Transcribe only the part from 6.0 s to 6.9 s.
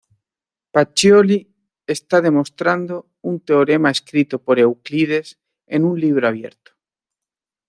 libro abierto.